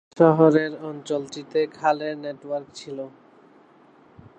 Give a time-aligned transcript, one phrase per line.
[0.17, 2.97] শহরের অঞ্চলটিতে খালের নেটওয়ার্ক ছিল।